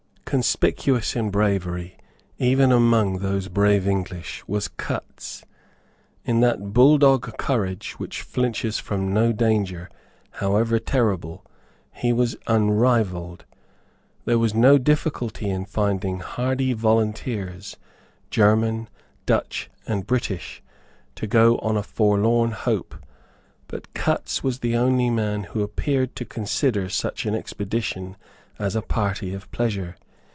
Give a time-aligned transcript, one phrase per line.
[0.25, 1.97] Conspicuous in bravery
[2.37, 5.43] even among those brave English was Cutts.
[6.23, 9.89] In that bulldog courage which flinches from no danger,
[10.39, 11.45] however terrible,
[11.91, 13.43] he was unrivalled.
[14.23, 17.75] There was no difficulty in finding hardy volunteers,
[18.29, 18.87] German,
[19.25, 20.63] Dutch and British,
[21.15, 22.95] to go on a forlorn hope;
[23.67, 28.15] but Cutts was the only man who appeared to consider such an expedition
[28.57, 29.97] as a party of pleasure.